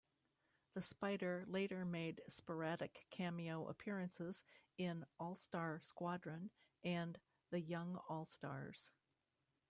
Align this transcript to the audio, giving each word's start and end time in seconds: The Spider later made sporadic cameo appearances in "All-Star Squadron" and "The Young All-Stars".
The 0.73 0.81
Spider 0.81 1.43
later 1.45 1.85
made 1.85 2.23
sporadic 2.27 3.05
cameo 3.11 3.67
appearances 3.67 4.43
in 4.75 5.05
"All-Star 5.19 5.79
Squadron" 5.83 6.49
and 6.83 7.19
"The 7.51 7.61
Young 7.61 7.97
All-Stars". 8.09 8.93